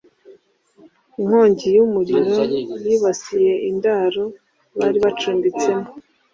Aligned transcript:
inkongi 1.21 1.67
y'umuriro 1.77 2.39
yibasiye 2.85 3.53
indaro 3.69 4.23
bari 4.77 4.97
bacumbitsemo 5.05 5.87